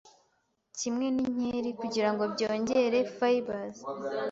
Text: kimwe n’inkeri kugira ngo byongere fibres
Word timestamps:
kimwe 0.77 1.05
n’inkeri 1.15 1.71
kugira 1.79 2.09
ngo 2.13 2.23
byongere 2.33 2.99
fibres 3.17 3.77